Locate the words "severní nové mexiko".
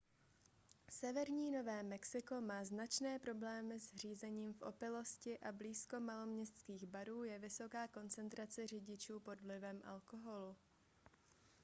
0.89-2.41